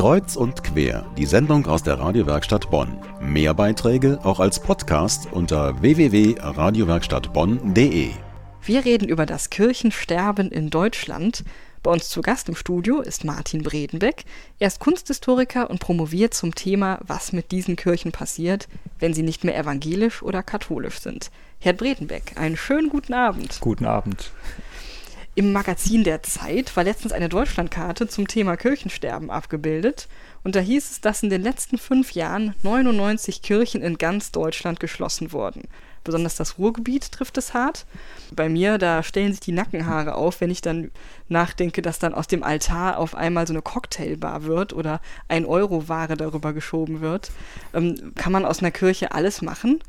[0.00, 2.96] Kreuz und quer, die Sendung aus der Radiowerkstatt Bonn.
[3.20, 8.08] Mehr Beiträge auch als Podcast unter www.radiowerkstattbonn.de.
[8.62, 11.44] Wir reden über das Kirchensterben in Deutschland.
[11.82, 14.24] Bei uns zu Gast im Studio ist Martin Bredenbeck.
[14.58, 18.68] Er ist Kunsthistoriker und promoviert zum Thema, was mit diesen Kirchen passiert,
[19.00, 21.30] wenn sie nicht mehr evangelisch oder katholisch sind.
[21.58, 23.58] Herr Bredenbeck, einen schönen guten Abend.
[23.60, 24.30] Guten Abend.
[25.36, 30.08] Im Magazin der Zeit war letztens eine Deutschlandkarte zum Thema Kirchensterben abgebildet
[30.42, 34.80] und da hieß es, dass in den letzten fünf Jahren 99 Kirchen in ganz Deutschland
[34.80, 35.68] geschlossen wurden.
[36.02, 37.86] Besonders das Ruhrgebiet trifft es hart.
[38.32, 40.90] Bei mir, da stellen sich die Nackenhaare auf, wenn ich dann
[41.28, 45.88] nachdenke, dass dann aus dem Altar auf einmal so eine Cocktailbar wird oder ein Euro
[45.88, 47.30] Ware darüber geschoben wird.
[47.72, 49.80] Ähm, kann man aus einer Kirche alles machen?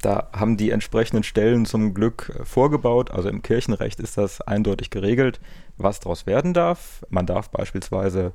[0.00, 3.10] Da haben die entsprechenden Stellen zum Glück äh, vorgebaut.
[3.10, 5.40] Also im Kirchenrecht ist das eindeutig geregelt,
[5.76, 7.04] was daraus werden darf.
[7.10, 8.32] Man darf beispielsweise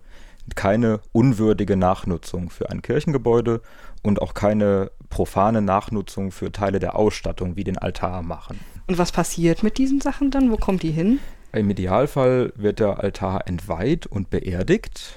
[0.56, 3.62] keine unwürdige Nachnutzung für ein Kirchengebäude
[4.02, 8.60] und auch keine profane Nachnutzung für Teile der Ausstattung wie den Altar machen.
[8.88, 10.52] Und was passiert mit diesen Sachen dann?
[10.52, 11.20] Wo kommt die hin?
[11.54, 15.16] Im Idealfall wird der Altar entweiht und beerdigt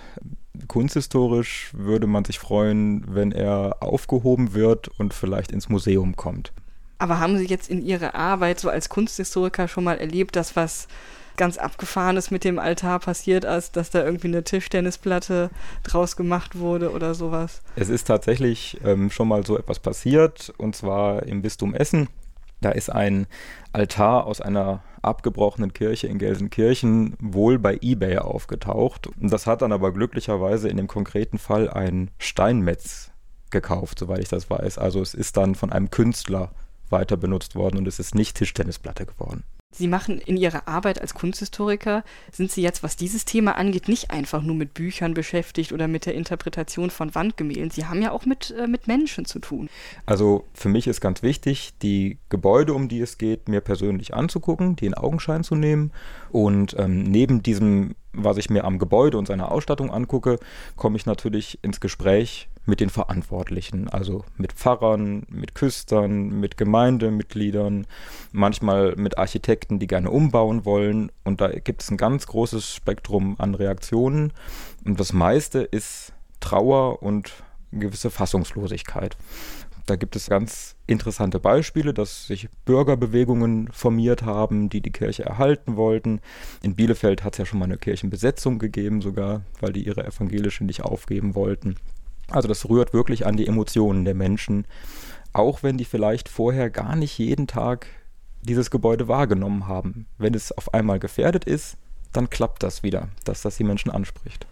[0.69, 6.53] kunsthistorisch würde man sich freuen, wenn er aufgehoben wird und vielleicht ins Museum kommt.
[6.99, 10.89] Aber haben Sie jetzt in Ihrer Arbeit so als Kunsthistoriker schon mal erlebt, dass was
[11.37, 15.51] ganz Abgefahrenes mit dem Altar passiert, als dass da irgendwie eine Tischtennisplatte
[15.83, 17.61] draus gemacht wurde oder sowas?
[17.77, 22.09] Es ist tatsächlich ähm, schon mal so etwas passiert, und zwar im Bistum Essen.
[22.61, 23.27] Da ist ein
[23.73, 29.09] Altar aus einer abgebrochenen Kirche in Gelsenkirchen wohl bei eBay aufgetaucht.
[29.21, 33.13] Das hat dann aber glücklicherweise in dem konkreten Fall ein Steinmetz
[33.51, 34.79] gekauft, soweit ich das weiß.
[34.79, 36.53] Also es ist dann von einem Künstler
[36.89, 39.45] weiter benutzt worden und es ist nicht Tischtennisplatte geworden.
[39.77, 44.11] Sie machen in Ihrer Arbeit als Kunsthistoriker, sind Sie jetzt, was dieses Thema angeht, nicht
[44.11, 47.71] einfach nur mit Büchern beschäftigt oder mit der Interpretation von Wandgemälden.
[47.71, 49.69] Sie haben ja auch mit, äh, mit Menschen zu tun.
[50.07, 54.77] Also für mich ist ganz wichtig, die Gebäude, um die es geht, mir persönlich anzugucken,
[54.77, 55.93] die in Augenschein zu nehmen.
[56.31, 60.39] Und ähm, neben diesem, was ich mir am Gebäude und seiner Ausstattung angucke,
[60.77, 67.87] komme ich natürlich ins Gespräch mit den Verantwortlichen, also mit Pfarrern, mit Küstern, mit Gemeindemitgliedern,
[68.33, 71.11] manchmal mit Architekten, die gerne umbauen wollen.
[71.25, 74.33] Und da gibt es ein ganz großes Spektrum an Reaktionen.
[74.85, 77.33] Und das meiste ist Trauer und
[77.73, 79.17] gewisse Fassungslosigkeit.
[79.87, 85.77] Da gibt es ganz interessante Beispiele, dass sich Bürgerbewegungen formiert haben, die die Kirche erhalten
[85.77, 86.21] wollten.
[86.61, 90.65] In Bielefeld hat es ja schon mal eine Kirchenbesetzung gegeben, sogar, weil die ihre evangelische
[90.65, 91.77] nicht aufgeben wollten.
[92.31, 94.67] Also das rührt wirklich an die Emotionen der Menschen,
[95.33, 97.87] auch wenn die vielleicht vorher gar nicht jeden Tag
[98.43, 100.07] dieses Gebäude wahrgenommen haben.
[100.19, 101.77] Wenn es auf einmal gefährdet ist,
[102.13, 104.47] dann klappt das wieder, dass das die Menschen anspricht.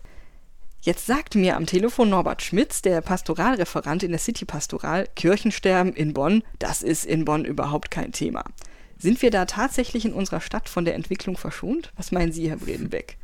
[0.83, 6.13] Jetzt sagt mir am Telefon Norbert Schmitz, der Pastoralreferent in der City Pastoral, Kirchensterben in
[6.13, 8.45] Bonn, das ist in Bonn überhaupt kein Thema.
[8.99, 11.93] Sind wir da tatsächlich in unserer Stadt von der Entwicklung verschont?
[11.97, 13.17] Was meinen Sie, Herr Bredenbeck?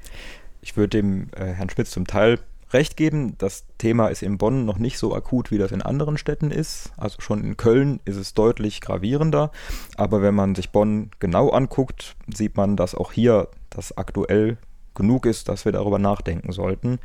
[0.62, 2.38] Ich würde dem äh, Herrn Schmitz zum Teil
[2.72, 3.36] recht geben.
[3.38, 6.92] Das Thema ist in Bonn noch nicht so akut, wie das in anderen Städten ist.
[6.96, 9.50] Also schon in Köln ist es deutlich gravierender.
[9.96, 14.58] Aber wenn man sich Bonn genau anguckt, sieht man, dass auch hier das aktuell
[14.94, 16.98] genug ist, dass wir darüber nachdenken sollten.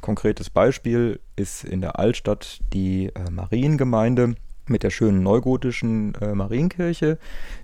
[0.00, 4.34] Konkretes Beispiel ist in der Altstadt die äh, Mariengemeinde
[4.68, 7.18] mit der schönen neugotischen äh, Marienkirche,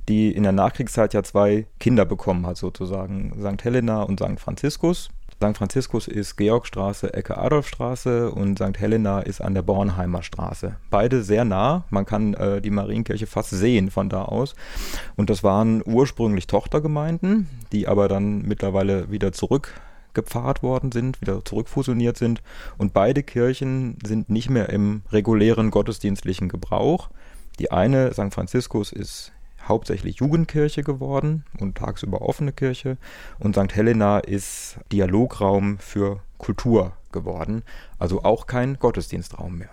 [0.09, 3.65] die in der Nachkriegszeit ja zwei Kinder bekommen hat, sozusagen St.
[3.65, 4.41] Helena und St.
[4.41, 5.11] Franziskus.
[5.37, 5.56] St.
[5.56, 8.78] Franziskus ist Georgstraße, Ecke Adolfstraße und St.
[8.78, 10.76] Helena ist an der Bornheimer Straße.
[10.91, 11.84] Beide sehr nah.
[11.91, 14.54] Man kann äh, die Marienkirche fast sehen von da aus.
[15.16, 22.16] Und das waren ursprünglich Tochtergemeinden, die aber dann mittlerweile wieder zurückgepfarrt worden sind, wieder zurückfusioniert
[22.16, 22.43] sind.
[22.78, 27.10] Und beide Kirchen sind nicht mehr im regulären gottesdienstlichen Gebrauch.
[27.59, 28.32] Die eine, St.
[28.32, 29.32] Franziskus, ist
[29.72, 32.99] hauptsächlich Jugendkirche geworden und tagsüber offene Kirche.
[33.38, 33.75] Und St.
[33.75, 37.62] Helena ist Dialograum für Kultur geworden,
[37.99, 39.70] also auch kein Gottesdienstraum mehr.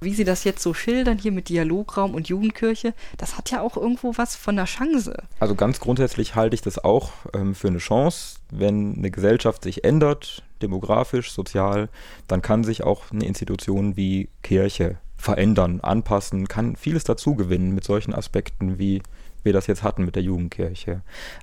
[0.00, 3.76] Wie Sie das jetzt so schildern hier mit Dialograum und Jugendkirche, das hat ja auch
[3.76, 5.24] irgendwo was von der Chance.
[5.40, 8.38] Also ganz grundsätzlich halte ich das auch ähm, für eine Chance.
[8.50, 11.88] Wenn eine Gesellschaft sich ändert, demografisch, sozial,
[12.28, 17.82] dann kann sich auch eine Institution wie Kirche verändern, anpassen, kann vieles dazu gewinnen mit
[17.82, 19.02] solchen Aspekten wie
[19.44, 21.02] wir das jetzt hatten mit der Jugendkirche.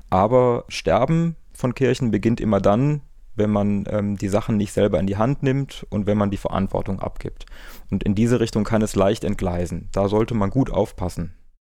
[0.10, 3.02] Aber Sterben von Kirchen beginnt immer dann,
[3.36, 6.38] wenn man ähm, die Sachen nicht selber in die Hand nimmt und wenn man die
[6.38, 7.46] Verantwortung abgibt.
[7.92, 9.90] Und in diese Richtung kann es leicht entgleisen.
[9.92, 11.34] Da sollte man gut aufpassen.